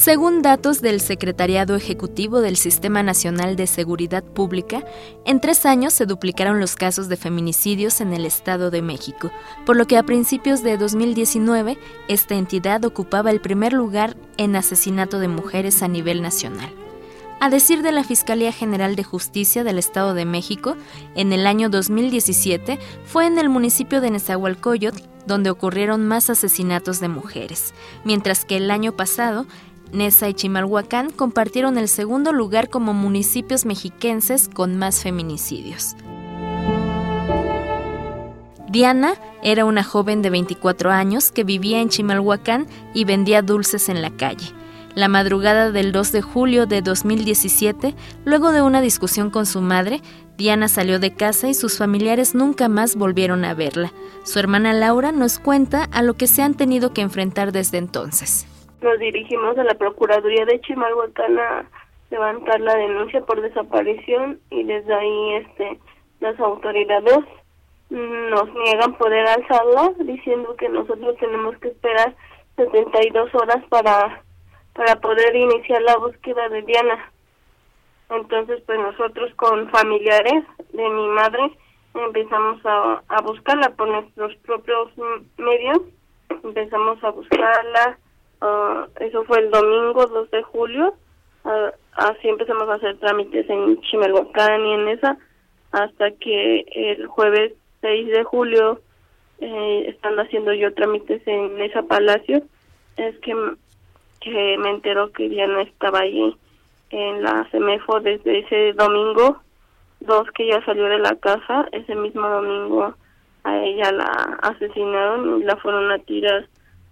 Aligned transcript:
Según 0.00 0.40
datos 0.40 0.80
del 0.80 0.98
Secretariado 0.98 1.76
Ejecutivo 1.76 2.40
del 2.40 2.56
Sistema 2.56 3.02
Nacional 3.02 3.54
de 3.54 3.66
Seguridad 3.66 4.24
Pública, 4.24 4.82
en 5.26 5.42
tres 5.42 5.66
años 5.66 5.92
se 5.92 6.06
duplicaron 6.06 6.58
los 6.58 6.74
casos 6.74 7.10
de 7.10 7.18
feminicidios 7.18 8.00
en 8.00 8.14
el 8.14 8.24
Estado 8.24 8.70
de 8.70 8.80
México, 8.80 9.30
por 9.66 9.76
lo 9.76 9.86
que 9.86 9.98
a 9.98 10.02
principios 10.02 10.62
de 10.62 10.78
2019 10.78 11.76
esta 12.08 12.34
entidad 12.34 12.82
ocupaba 12.86 13.30
el 13.30 13.42
primer 13.42 13.74
lugar 13.74 14.16
en 14.38 14.56
asesinato 14.56 15.18
de 15.18 15.28
mujeres 15.28 15.82
a 15.82 15.88
nivel 15.88 16.22
nacional. 16.22 16.72
A 17.38 17.50
decir 17.50 17.82
de 17.82 17.92
la 17.92 18.02
Fiscalía 18.02 18.52
General 18.52 18.96
de 18.96 19.04
Justicia 19.04 19.64
del 19.64 19.78
Estado 19.78 20.14
de 20.14 20.24
México, 20.24 20.76
en 21.14 21.34
el 21.34 21.46
año 21.46 21.68
2017 21.68 22.78
fue 23.04 23.26
en 23.26 23.38
el 23.38 23.50
municipio 23.50 24.00
de 24.00 24.10
Nezahualcóyotl 24.12 25.10
donde 25.26 25.50
ocurrieron 25.50 26.06
más 26.06 26.30
asesinatos 26.30 27.00
de 27.00 27.08
mujeres, 27.08 27.74
mientras 28.04 28.44
que 28.44 28.56
el 28.56 28.70
año 28.70 28.92
pasado 28.92 29.46
Nesa 29.92 30.28
y 30.28 30.34
Chimalhuacán 30.34 31.10
compartieron 31.10 31.78
el 31.78 31.88
segundo 31.88 32.32
lugar 32.32 32.68
como 32.68 32.94
municipios 32.94 33.64
mexiquenses 33.64 34.48
con 34.48 34.76
más 34.76 35.02
feminicidios. 35.02 35.96
Diana 38.68 39.14
era 39.42 39.64
una 39.64 39.82
joven 39.82 40.22
de 40.22 40.30
24 40.30 40.92
años 40.92 41.32
que 41.32 41.42
vivía 41.42 41.80
en 41.80 41.88
Chimalhuacán 41.88 42.68
y 42.94 43.04
vendía 43.04 43.42
dulces 43.42 43.88
en 43.88 44.00
la 44.00 44.10
calle. 44.10 44.46
La 44.94 45.08
madrugada 45.08 45.72
del 45.72 45.92
2 45.92 46.12
de 46.12 46.22
julio 46.22 46.66
de 46.66 46.82
2017, 46.82 47.94
luego 48.24 48.52
de 48.52 48.62
una 48.62 48.80
discusión 48.80 49.30
con 49.30 49.46
su 49.46 49.60
madre, 49.60 50.02
Diana 50.36 50.68
salió 50.68 50.98
de 51.00 51.14
casa 51.14 51.48
y 51.48 51.54
sus 51.54 51.78
familiares 51.78 52.34
nunca 52.34 52.68
más 52.68 52.96
volvieron 52.96 53.44
a 53.44 53.54
verla. 53.54 53.92
Su 54.24 54.38
hermana 54.38 54.72
Laura 54.72 55.10
nos 55.12 55.38
cuenta 55.38 55.84
a 55.84 56.02
lo 56.02 56.14
que 56.14 56.26
se 56.26 56.42
han 56.42 56.54
tenido 56.54 56.92
que 56.92 57.02
enfrentar 57.02 57.52
desde 57.52 57.78
entonces 57.78 58.46
nos 58.82 58.98
dirigimos 58.98 59.56
a 59.58 59.64
la 59.64 59.74
Procuraduría 59.74 60.44
de 60.46 60.60
Chimalhuacán 60.60 61.38
a 61.38 61.64
levantar 62.10 62.60
la 62.60 62.74
denuncia 62.74 63.20
por 63.22 63.40
desaparición 63.40 64.40
y 64.50 64.64
desde 64.64 64.94
ahí 64.94 65.34
este 65.34 65.78
las 66.20 66.38
autoridades 66.40 67.24
nos 67.88 68.54
niegan 68.54 68.94
poder 68.98 69.26
alzarla 69.26 69.92
diciendo 69.98 70.54
que 70.56 70.68
nosotros 70.68 71.16
tenemos 71.18 71.56
que 71.58 71.68
esperar 71.68 72.14
72 72.56 73.34
horas 73.34 73.64
para 73.68 74.22
para 74.74 74.96
poder 75.00 75.34
iniciar 75.34 75.82
la 75.82 75.96
búsqueda 75.96 76.48
de 76.48 76.62
Diana. 76.62 77.12
Entonces, 78.08 78.62
pues 78.66 78.78
nosotros 78.78 79.32
con 79.34 79.68
familiares 79.70 80.44
de 80.72 80.88
mi 80.88 81.08
madre 81.08 81.50
empezamos 81.94 82.64
a, 82.64 83.02
a 83.08 83.20
buscarla 83.22 83.70
por 83.70 83.88
nuestros 83.88 84.34
propios 84.36 84.90
medios, 85.36 85.80
empezamos 86.42 87.02
a 87.02 87.10
buscarla, 87.10 87.98
Ah, 88.40 88.86
eso 89.00 89.24
fue 89.24 89.40
el 89.40 89.50
domingo 89.50 90.06
2 90.06 90.30
de 90.30 90.42
julio. 90.42 90.94
Uh, 91.44 91.70
así 91.94 92.28
empezamos 92.28 92.68
a 92.68 92.74
hacer 92.74 92.98
trámites 92.98 93.48
en 93.48 93.80
Chimalhuacán 93.82 94.64
y 94.64 94.74
en 94.74 94.88
esa, 94.88 95.18
hasta 95.72 96.10
que 96.12 96.64
el 96.74 97.06
jueves 97.06 97.52
6 97.80 98.08
de 98.08 98.24
julio, 98.24 98.80
eh, 99.40 99.84
estando 99.88 100.22
haciendo 100.22 100.52
yo 100.52 100.74
trámites 100.74 101.22
en 101.26 101.60
esa 101.62 101.82
palacio, 101.82 102.42
es 102.96 103.18
que, 103.20 103.34
que 104.20 104.58
me 104.58 104.70
enteró 104.70 105.12
que 105.12 105.30
ya 105.30 105.46
no 105.46 105.60
estaba 105.60 106.00
ahí 106.00 106.36
en 106.90 107.22
la 107.22 107.46
CEMEFO 107.50 108.00
desde 108.00 108.40
ese 108.40 108.72
domingo, 108.74 109.40
dos 110.00 110.30
que 110.32 110.46
ya 110.48 110.62
salió 110.64 110.84
de 110.84 110.98
la 110.98 111.14
casa, 111.16 111.68
ese 111.72 111.94
mismo 111.94 112.28
domingo 112.28 112.94
a 113.44 113.58
ella 113.58 113.92
la 113.92 114.38
asesinaron 114.42 115.40
y 115.40 115.44
la 115.44 115.56
fueron 115.56 115.90
a 115.90 115.98
tirar 116.00 116.46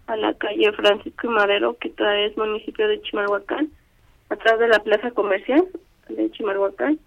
a 0.09 0.17
la 0.17 0.35
calle 0.35 0.73
Francisco 0.73 1.27
y 1.27 1.31
Madero, 1.31 1.77
que 1.79 1.91
todavía 1.91 2.27
es 2.27 2.37
municipio 2.37 2.89
de 2.89 3.01
Chimalhuacán, 3.03 3.71
atrás 4.31 4.59
de 4.59 4.69
la 4.69 4.81
plaza 4.81 5.11
comercial 5.11 5.69
de 6.09 6.31
Chimalhuacán. 6.31 6.99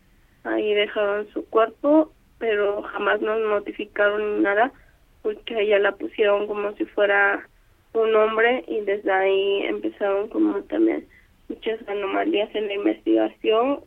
Ahí 0.43 0.73
dejaron 0.73 1.27
su 1.33 1.43
cuerpo, 1.49 2.11
pero 2.37 2.83
jamás 2.83 3.19
nos 3.21 3.39
notificaron 3.41 4.43
nada, 4.43 4.71
porque 5.23 5.55
a 5.55 5.59
ella 5.59 5.79
la 5.79 5.91
pusieron 5.93 6.47
como 6.47 6.73
si 6.73 6.85
fuera 6.85 7.47
un 7.93 8.15
hombre 8.15 8.63
y 8.67 8.81
desde 8.81 9.11
ahí 9.11 9.63
empezaron 9.65 10.29
como 10.29 10.61
también 10.63 11.07
muchas 11.49 11.79
anomalías 11.87 12.53
en 12.53 12.67
la 12.67 12.73
investigación. 12.75 13.79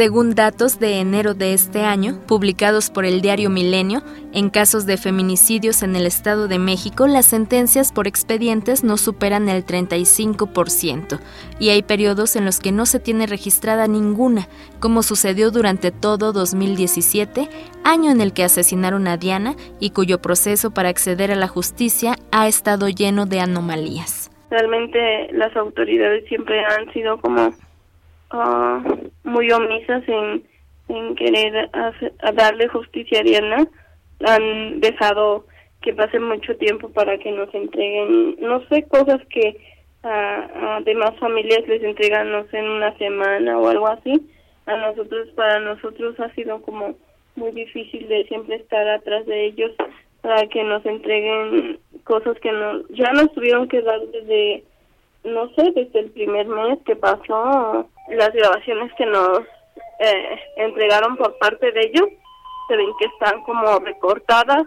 Según 0.00 0.34
datos 0.34 0.80
de 0.80 0.98
enero 0.98 1.34
de 1.34 1.52
este 1.52 1.80
año, 1.80 2.20
publicados 2.26 2.88
por 2.88 3.04
el 3.04 3.20
diario 3.20 3.50
Milenio, 3.50 4.00
en 4.32 4.48
casos 4.48 4.86
de 4.86 4.96
feminicidios 4.96 5.82
en 5.82 5.94
el 5.94 6.06
Estado 6.06 6.48
de 6.48 6.58
México, 6.58 7.06
las 7.06 7.26
sentencias 7.26 7.92
por 7.92 8.06
expedientes 8.06 8.82
no 8.82 8.96
superan 8.96 9.50
el 9.50 9.62
35%, 9.62 11.20
y 11.58 11.68
hay 11.68 11.82
periodos 11.82 12.34
en 12.36 12.46
los 12.46 12.60
que 12.60 12.72
no 12.72 12.86
se 12.86 12.98
tiene 12.98 13.26
registrada 13.26 13.86
ninguna, 13.88 14.48
como 14.80 15.02
sucedió 15.02 15.50
durante 15.50 15.90
todo 15.90 16.32
2017, 16.32 17.50
año 17.84 18.10
en 18.10 18.22
el 18.22 18.32
que 18.32 18.44
asesinaron 18.44 19.06
a 19.06 19.18
Diana 19.18 19.54
y 19.80 19.90
cuyo 19.90 20.22
proceso 20.22 20.70
para 20.70 20.88
acceder 20.88 21.30
a 21.30 21.36
la 21.36 21.46
justicia 21.46 22.14
ha 22.32 22.48
estado 22.48 22.88
lleno 22.88 23.26
de 23.26 23.40
anomalías. 23.40 24.30
Realmente 24.48 25.30
las 25.34 25.54
autoridades 25.56 26.24
siempre 26.26 26.64
han 26.64 26.90
sido 26.94 27.20
como 27.20 27.52
uh, 28.32 29.10
muy 29.24 29.50
omisas 29.50 30.02
en, 30.08 30.44
en 30.88 31.14
querer 31.14 31.70
darle 32.34 32.68
justicia 32.68 33.20
a 33.20 33.22
Diana. 33.22 33.68
Han 34.26 34.80
dejado 34.80 35.46
que 35.80 35.94
pase 35.94 36.18
mucho 36.18 36.56
tiempo 36.56 36.90
para 36.90 37.18
que 37.18 37.32
nos 37.32 37.52
entreguen, 37.54 38.36
no 38.40 38.66
sé, 38.68 38.82
cosas 38.84 39.20
que 39.30 39.56
a, 40.02 40.80
demás 40.84 41.18
familias 41.18 41.66
les 41.68 41.82
entregan, 41.82 42.30
no 42.30 42.44
sé, 42.48 42.58
en 42.58 42.68
una 42.68 42.96
semana 42.98 43.58
o 43.58 43.68
algo 43.68 43.88
así. 43.88 44.20
A 44.66 44.76
nosotros, 44.76 45.28
para 45.34 45.60
nosotros 45.60 46.18
ha 46.20 46.32
sido 46.34 46.60
como 46.62 46.94
muy 47.36 47.50
difícil 47.52 48.08
de 48.08 48.24
siempre 48.24 48.56
estar 48.56 48.86
atrás 48.88 49.24
de 49.26 49.46
ellos 49.46 49.72
para 50.20 50.46
que 50.48 50.62
nos 50.64 50.84
entreguen 50.84 51.78
cosas 52.04 52.38
que 52.40 52.52
no, 52.52 52.86
ya 52.90 53.12
nos 53.12 53.32
tuvieron 53.32 53.68
que 53.68 53.80
dar 53.80 54.00
desde 54.12 54.64
no 55.24 55.48
sé, 55.54 55.72
desde 55.74 56.00
el 56.00 56.10
primer 56.10 56.46
mes 56.46 56.78
que 56.84 56.96
pasó, 56.96 57.88
las 58.08 58.32
grabaciones 58.32 58.92
que 58.94 59.06
nos 59.06 59.40
eh, 59.98 60.38
entregaron 60.56 61.16
por 61.16 61.36
parte 61.38 61.72
de 61.72 61.80
ellos, 61.80 62.08
se 62.68 62.76
ven 62.76 62.90
que 62.98 63.06
están 63.06 63.42
como 63.42 63.78
recortadas, 63.80 64.64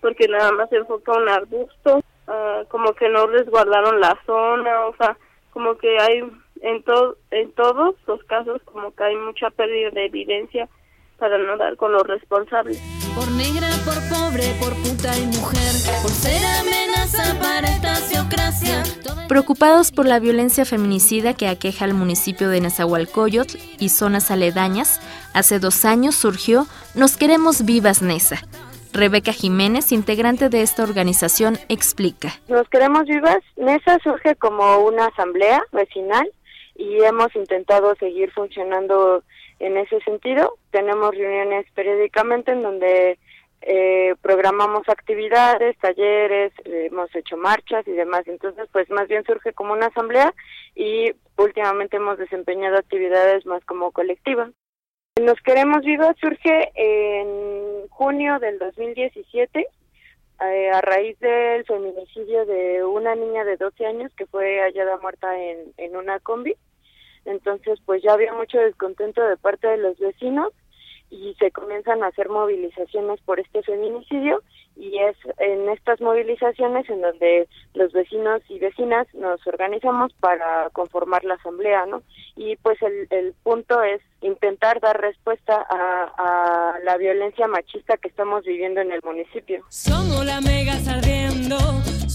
porque 0.00 0.28
nada 0.28 0.52
más 0.52 0.68
se 0.70 0.76
enfoca 0.76 1.12
un 1.12 1.28
arbusto, 1.28 2.02
ah, 2.26 2.62
como 2.68 2.92
que 2.94 3.08
no 3.08 3.26
resguardaron 3.26 4.00
la 4.00 4.18
zona, 4.26 4.86
o 4.86 4.96
sea, 4.96 5.16
como 5.52 5.76
que 5.76 5.98
hay 5.98 6.22
en, 6.62 6.82
todo 6.82 7.16
en 7.30 7.52
todos 7.52 7.94
los 8.06 8.22
casos 8.24 8.60
como 8.64 8.94
que 8.94 9.04
hay 9.04 9.16
mucha 9.16 9.50
pérdida 9.50 9.90
de 9.90 10.06
evidencia 10.06 10.68
para 11.18 11.38
no 11.38 11.56
dar 11.56 11.76
con 11.76 11.92
los 11.92 12.02
responsables. 12.06 12.78
Por 13.14 13.30
negra, 13.32 13.68
por 13.84 13.96
pobre, 14.08 14.44
por 14.60 14.74
puta 14.82 15.16
y 15.16 15.26
mujer, 15.26 15.72
por 16.02 16.10
ser 16.10 16.42
para 17.40 17.68
esta 17.68 17.94
Preocupados 19.28 19.92
por 19.92 20.06
la 20.06 20.18
violencia 20.18 20.64
feminicida 20.64 21.34
que 21.34 21.46
aqueja 21.46 21.84
al 21.84 21.94
municipio 21.94 22.48
de 22.48 22.60
Nezahualcóyotl 22.60 23.58
y 23.78 23.90
zonas 23.90 24.30
aledañas, 24.30 25.00
hace 25.34 25.58
dos 25.58 25.84
años 25.84 26.14
surgió 26.14 26.66
Nos 26.94 27.16
Queremos 27.16 27.64
Vivas 27.64 28.02
Nesa. 28.02 28.36
Rebeca 28.92 29.32
Jiménez, 29.32 29.92
integrante 29.92 30.48
de 30.48 30.62
esta 30.62 30.82
organización, 30.82 31.58
explica. 31.68 32.30
Nos 32.48 32.68
Queremos 32.68 33.04
Vivas 33.04 33.38
Nesa 33.56 33.98
surge 34.02 34.34
como 34.36 34.78
una 34.78 35.06
asamblea 35.06 35.62
vecinal 35.72 36.28
y 36.74 37.02
hemos 37.02 37.34
intentado 37.36 37.94
seguir 37.96 38.32
funcionando 38.32 39.22
en 39.60 39.76
ese 39.76 40.00
sentido. 40.00 40.56
Tenemos 40.70 41.14
reuniones 41.14 41.66
periódicamente 41.74 42.52
en 42.52 42.62
donde 42.62 43.18
eh, 43.68 44.14
programamos 44.22 44.88
actividades, 44.88 45.76
talleres, 45.78 46.52
hemos 46.64 47.12
hecho 47.16 47.36
marchas 47.36 47.86
y 47.88 47.92
demás. 47.92 48.22
Entonces, 48.28 48.68
pues 48.70 48.88
más 48.90 49.08
bien 49.08 49.24
surge 49.24 49.52
como 49.52 49.72
una 49.72 49.86
asamblea 49.86 50.32
y 50.76 51.12
últimamente 51.36 51.96
hemos 51.96 52.16
desempeñado 52.16 52.76
actividades 52.76 53.44
más 53.44 53.64
como 53.64 53.90
colectiva. 53.90 54.52
Nos 55.20 55.40
Queremos 55.40 55.82
Vivas 55.82 56.16
surge 56.20 56.70
en 56.76 57.88
junio 57.88 58.38
del 58.38 58.60
2017 58.60 59.66
eh, 60.42 60.70
a 60.70 60.80
raíz 60.80 61.18
del 61.18 61.64
feminicidio 61.64 62.46
de 62.46 62.84
una 62.84 63.16
niña 63.16 63.44
de 63.44 63.56
12 63.56 63.84
años 63.84 64.12
que 64.16 64.26
fue 64.26 64.60
hallada 64.60 64.96
muerta 64.98 65.36
en, 65.42 65.72
en 65.76 65.96
una 65.96 66.20
combi. 66.20 66.54
Entonces, 67.24 67.80
pues 67.84 68.00
ya 68.04 68.12
había 68.12 68.32
mucho 68.32 68.58
descontento 68.58 69.26
de 69.26 69.36
parte 69.36 69.66
de 69.66 69.78
los 69.78 69.98
vecinos 69.98 70.52
y 71.10 71.34
se 71.38 71.50
comienzan 71.50 72.02
a 72.02 72.08
hacer 72.08 72.28
movilizaciones 72.28 73.20
por 73.22 73.40
este 73.40 73.62
feminicidio 73.62 74.42
y 74.76 74.98
es 74.98 75.16
en 75.38 75.68
estas 75.70 76.00
movilizaciones 76.00 76.88
en 76.90 77.00
donde 77.00 77.48
los 77.74 77.92
vecinos 77.92 78.42
y 78.48 78.58
vecinas 78.58 79.06
nos 79.14 79.44
organizamos 79.46 80.12
para 80.20 80.68
conformar 80.70 81.24
la 81.24 81.34
asamblea, 81.34 81.86
¿no? 81.86 82.02
Y 82.36 82.56
pues 82.56 82.80
el, 82.82 83.06
el 83.10 83.32
punto 83.42 83.82
es 83.82 84.02
intentar 84.20 84.80
dar 84.80 85.00
respuesta 85.00 85.64
a, 85.68 86.74
la 86.84 86.96
violencia 86.98 87.48
machista 87.48 87.96
que 87.96 88.08
estamos 88.08 88.44
viviendo 88.44 88.80
en 88.80 88.92
el 88.92 89.00
municipio. 89.02 89.64
Somos 89.68 90.24
la 90.24 90.40
mega 90.40 90.74
sardiendo, 90.74 91.56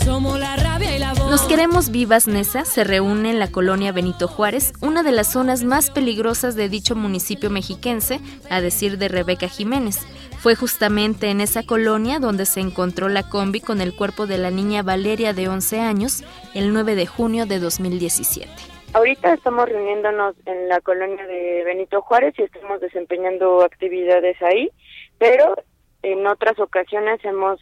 somos 0.03 0.39
la 0.39 0.56
rabia 0.56 0.95
y 0.95 1.00
la 1.00 1.13
voz. 1.13 1.30
Nos 1.30 1.42
queremos 1.44 1.92
vivas 1.92 2.27
Nesa 2.27 2.65
se 2.65 2.83
reúne 2.83 3.31
en 3.31 3.39
la 3.39 3.51
colonia 3.51 3.92
Benito 3.92 4.27
Juárez, 4.27 4.74
una 4.81 5.03
de 5.03 5.12
las 5.12 5.31
zonas 5.31 5.63
más 5.63 5.92
peligrosas 5.92 6.56
de 6.56 6.69
dicho 6.69 6.95
municipio 6.95 7.50
mexiquense, 7.50 8.19
a 8.50 8.62
decir 8.62 8.98
de 8.98 9.07
Rebeca 9.07 9.48
Jiménez. 9.48 10.00
Fue 10.39 10.56
justamente 10.56 11.30
en 11.30 11.39
esa 11.39 11.63
colonia 11.63 12.19
donde 12.19 12.45
se 12.45 12.62
encontró 12.62 13.09
la 13.09 13.30
combi 13.30 13.62
con 13.62 13.80
el 13.80 13.95
cuerpo 13.95 14.25
de 14.25 14.39
la 14.39 14.50
niña 14.50 14.81
Valeria 14.81 15.33
de 15.33 15.48
11 15.48 15.80
años 15.80 16.24
el 16.56 16.74
9 16.74 16.95
de 16.95 17.06
junio 17.06 17.45
de 17.45 17.59
2017. 17.59 18.50
Ahorita 18.94 19.33
estamos 19.33 19.69
reuniéndonos 19.69 20.36
en 20.45 20.68
la 20.68 20.81
colonia 20.81 21.25
de 21.27 21.63
Benito 21.63 22.01
Juárez 22.01 22.33
y 22.38 22.42
estamos 22.44 22.81
desempeñando 22.81 23.63
actividades 23.63 24.42
ahí, 24.42 24.69
pero 25.18 25.56
en 26.01 26.25
otras 26.25 26.59
ocasiones 26.59 27.24
hemos 27.24 27.59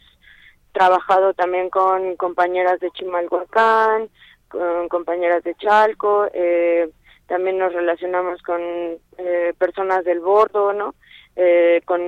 trabajado 0.72 1.34
también 1.34 1.70
con 1.70 2.16
compañeras 2.16 2.80
de 2.80 2.90
Chimalhuacán, 2.92 4.08
con 4.48 4.88
compañeras 4.88 5.42
de 5.44 5.54
Chalco, 5.54 6.28
eh, 6.32 6.90
también 7.26 7.58
nos 7.58 7.72
relacionamos 7.72 8.42
con 8.42 8.60
eh, 9.18 9.54
personas 9.58 10.04
del 10.04 10.20
Bordo, 10.20 10.72
¿no? 10.72 10.94
Eh, 11.36 11.80
con, 11.84 12.02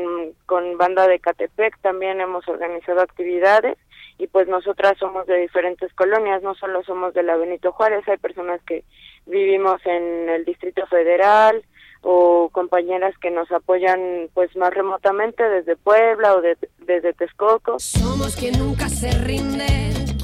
con 0.46 0.76
banda 0.76 1.06
de 1.06 1.20
Catepec 1.20 1.80
también 1.80 2.20
hemos 2.20 2.46
organizado 2.48 3.00
actividades 3.00 3.78
y 4.22 4.28
pues 4.28 4.46
nosotras 4.46 4.96
somos 5.00 5.26
de 5.26 5.36
diferentes 5.38 5.92
colonias, 5.94 6.44
no 6.44 6.54
solo 6.54 6.84
somos 6.84 7.12
de 7.12 7.24
la 7.24 7.36
Benito 7.36 7.72
Juárez, 7.72 8.06
hay 8.06 8.18
personas 8.18 8.60
que 8.62 8.84
vivimos 9.26 9.84
en 9.84 10.28
el 10.28 10.44
Distrito 10.44 10.86
Federal 10.86 11.64
o 12.02 12.48
compañeras 12.52 13.18
que 13.20 13.32
nos 13.32 13.50
apoyan 13.50 14.28
pues 14.32 14.54
más 14.54 14.72
remotamente 14.72 15.42
desde 15.42 15.74
Puebla 15.74 16.36
o 16.36 16.40
de, 16.40 16.56
desde 16.86 17.12
Texcoco. 17.14 17.80
Somos 17.80 18.36
quien 18.36 18.56
nunca 18.60 18.88
se 18.88 19.10
rinde, 19.10 19.66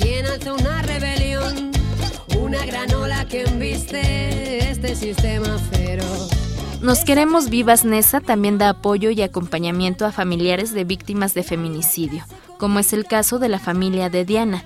quien 0.00 0.26
hace 0.26 0.52
una 0.52 0.80
rebelión, 0.82 1.72
una 2.38 2.64
gran 2.66 2.94
ola 2.94 3.26
que 3.28 3.42
embiste 3.42 4.58
este 4.58 4.94
sistema 4.94 5.58
feroz. 5.72 6.30
Nos 6.80 7.04
Queremos 7.04 7.50
Vivas 7.50 7.84
Nesa 7.84 8.20
también 8.20 8.58
da 8.58 8.68
apoyo 8.68 9.10
y 9.10 9.22
acompañamiento 9.22 10.06
a 10.06 10.12
familiares 10.12 10.72
de 10.72 10.84
víctimas 10.84 11.34
de 11.34 11.42
feminicidio, 11.42 12.22
como 12.58 12.78
es 12.78 12.92
el 12.92 13.06
caso 13.06 13.38
de 13.38 13.48
la 13.48 13.58
familia 13.58 14.10
de 14.10 14.24
Diana, 14.24 14.64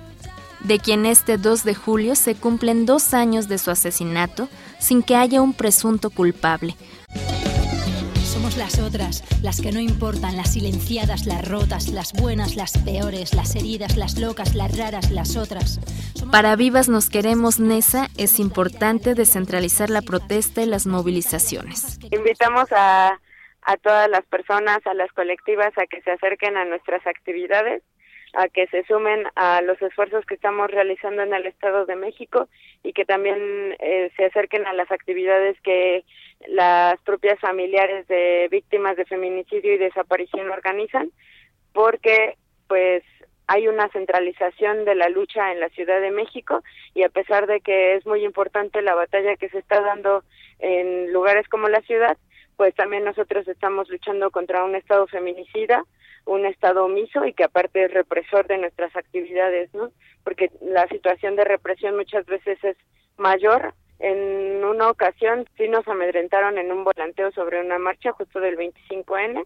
de 0.61 0.79
quien 0.79 1.05
este 1.05 1.37
2 1.37 1.63
de 1.63 1.75
julio 1.75 2.15
se 2.15 2.35
cumplen 2.35 2.85
dos 2.85 3.13
años 3.13 3.47
de 3.47 3.57
su 3.57 3.71
asesinato 3.71 4.49
sin 4.79 5.03
que 5.03 5.15
haya 5.15 5.41
un 5.41 5.53
presunto 5.53 6.09
culpable, 6.09 6.75
somos 8.33 8.57
las 8.57 8.79
otras, 8.79 9.23
las 9.43 9.61
que 9.61 9.71
no 9.71 9.79
importan, 9.79 10.35
las 10.35 10.53
silenciadas, 10.53 11.27
las 11.27 11.47
rotas, 11.47 11.89
las 11.89 12.13
buenas, 12.13 12.55
las 12.55 12.75
peores, 12.79 13.35
las 13.35 13.55
heridas, 13.55 13.95
las 13.95 14.17
locas, 14.17 14.55
las 14.55 14.75
raras, 14.75 15.11
las 15.11 15.37
otras. 15.37 15.79
Somos 16.15 16.31
Para 16.31 16.55
Vivas 16.55 16.89
Nos 16.89 17.11
Queremos, 17.11 17.59
Nesa, 17.59 18.09
es 18.17 18.39
importante 18.39 19.13
descentralizar 19.13 19.91
la 19.91 20.01
protesta 20.01 20.63
y 20.63 20.65
las 20.65 20.87
movilizaciones. 20.87 21.99
Invitamos 22.11 22.65
a, 22.71 23.19
a 23.65 23.77
todas 23.77 24.09
las 24.09 24.25
personas, 24.25 24.85
a 24.85 24.93
las 24.93 25.11
colectivas, 25.13 25.77
a 25.77 25.85
que 25.85 26.01
se 26.01 26.11
acerquen 26.11 26.57
a 26.57 26.65
nuestras 26.65 27.05
actividades 27.07 27.83
a 28.33 28.49
que 28.49 28.67
se 28.67 28.83
sumen 28.85 29.25
a 29.35 29.61
los 29.61 29.79
esfuerzos 29.81 30.25
que 30.25 30.33
estamos 30.33 30.69
realizando 30.69 31.21
en 31.21 31.33
el 31.33 31.45
Estado 31.45 31.85
de 31.85 31.95
México 31.95 32.49
y 32.81 32.93
que 32.93 33.05
también 33.05 33.75
eh, 33.79 34.11
se 34.17 34.25
acerquen 34.25 34.65
a 34.65 34.73
las 34.73 34.91
actividades 34.91 35.59
que 35.61 36.03
las 36.47 36.99
propias 37.01 37.39
familiares 37.39 38.07
de 38.07 38.47
víctimas 38.49 38.97
de 38.97 39.05
feminicidio 39.05 39.73
y 39.73 39.77
desaparición 39.77 40.49
organizan, 40.49 41.11
porque 41.73 42.35
pues 42.67 43.03
hay 43.45 43.67
una 43.67 43.87
centralización 43.89 44.83
de 44.83 44.95
la 44.95 45.09
lucha 45.09 45.51
en 45.51 45.59
la 45.59 45.69
Ciudad 45.69 46.01
de 46.01 46.11
México 46.11 46.63
y 46.95 47.03
a 47.03 47.09
pesar 47.09 47.45
de 47.45 47.61
que 47.61 47.95
es 47.95 48.05
muy 48.05 48.25
importante 48.25 48.81
la 48.81 48.95
batalla 48.95 49.35
que 49.35 49.49
se 49.49 49.59
está 49.59 49.81
dando 49.81 50.23
en 50.57 51.13
lugares 51.13 51.47
como 51.49 51.69
la 51.69 51.81
ciudad, 51.81 52.17
pues 52.57 52.75
también 52.75 53.03
nosotros 53.03 53.47
estamos 53.47 53.89
luchando 53.89 54.31
contra 54.31 54.63
un 54.63 54.75
Estado 54.75 55.07
feminicida, 55.07 55.83
un 56.25 56.45
Estado 56.45 56.85
omiso 56.85 57.25
y 57.25 57.33
que 57.33 57.43
aparte 57.43 57.85
es 57.85 57.93
represor 57.93 58.47
de 58.47 58.57
nuestras 58.57 58.95
actividades, 58.95 59.73
¿no? 59.73 59.91
Porque 60.23 60.49
la 60.61 60.87
situación 60.87 61.35
de 61.35 61.43
represión 61.43 61.95
muchas 61.95 62.25
veces 62.25 62.63
es 62.63 62.77
mayor. 63.17 63.73
En 63.99 64.63
una 64.63 64.89
ocasión 64.89 65.47
sí 65.57 65.67
nos 65.67 65.87
amedrentaron 65.87 66.57
en 66.57 66.71
un 66.71 66.83
volanteo 66.83 67.31
sobre 67.31 67.59
una 67.59 67.79
marcha 67.79 68.11
justo 68.11 68.39
del 68.39 68.57
25N, 68.57 69.45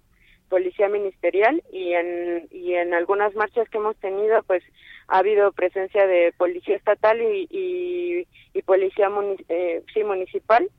policía 0.49 0.87
ministerial, 0.87 1.61
y 1.71 1.93
en, 1.93 2.47
y 2.51 2.73
en 2.73 2.93
algunas 2.93 3.35
marchas 3.35 3.67
que 3.69 3.77
hemos 3.77 3.97
tenido, 3.97 4.41
pues 4.43 4.63
ha 5.07 5.19
habido 5.19 5.51
presencia 5.51 6.07
de 6.07 6.33
policía 6.37 6.75
estatal 6.75 7.21
y, 7.21 7.47
y, 7.49 8.27
y 8.53 8.61
policía 8.61 9.09
eh, 9.49 9.83
sí, 9.93 10.03
municipal 10.03 10.69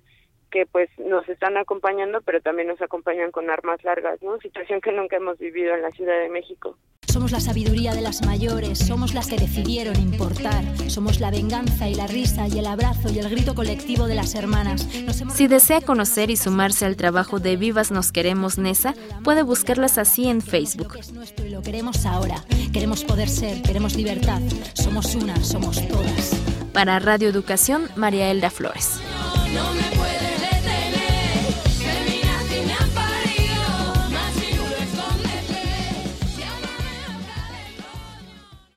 que 0.50 0.66
pues 0.66 0.88
nos 0.98 1.28
están 1.28 1.56
acompañando, 1.56 2.20
pero 2.22 2.40
también 2.40 2.68
nos 2.68 2.80
acompañan 2.82 3.30
con 3.30 3.50
armas 3.50 3.82
largas, 3.84 4.22
¿no? 4.22 4.38
Situación 4.40 4.80
que 4.80 4.92
nunca 4.92 5.16
hemos 5.16 5.38
vivido 5.38 5.74
en 5.74 5.82
la 5.82 5.90
Ciudad 5.90 6.18
de 6.20 6.28
México. 6.28 6.76
Somos 7.06 7.32
la 7.32 7.40
sabiduría 7.40 7.94
de 7.94 8.02
las 8.02 8.24
mayores, 8.26 8.78
somos 8.78 9.14
las 9.14 9.28
que 9.28 9.36
decidieron 9.36 9.96
importar, 9.96 10.62
somos 10.88 11.20
la 11.20 11.30
venganza 11.30 11.88
y 11.88 11.94
la 11.94 12.06
risa 12.06 12.46
y 12.48 12.58
el 12.58 12.66
abrazo 12.66 13.10
y 13.10 13.18
el 13.18 13.30
grito 13.30 13.54
colectivo 13.54 14.06
de 14.06 14.14
las 14.14 14.34
hermanas. 14.34 14.86
Hemos... 14.94 15.16
Si 15.32 15.48
desea 15.48 15.80
conocer 15.80 16.30
y 16.30 16.36
sumarse 16.36 16.84
al 16.84 16.96
trabajo 16.96 17.40
de 17.40 17.56
Vivas 17.56 17.90
Nos 17.90 18.12
Queremos 18.12 18.58
Nesa, 18.58 18.94
puede 19.24 19.42
buscarlas 19.42 19.96
así 19.96 20.28
en 20.28 20.42
Facebook. 20.42 20.96
Es 20.98 21.12
nuestro 21.12 21.46
y 21.46 21.50
lo 21.50 21.62
queremos 21.62 22.04
ahora. 22.04 22.44
Queremos 22.74 23.04
poder 23.04 23.28
ser, 23.28 23.62
queremos 23.62 23.96
libertad. 23.96 24.42
Somos 24.74 25.14
una, 25.14 25.34
somos 25.42 25.88
todas. 25.88 26.36
Para 26.74 26.98
Radio 26.98 27.28
Educación, 27.30 27.88
María 27.96 28.30
Elda 28.30 28.50
Flores. 28.50 29.00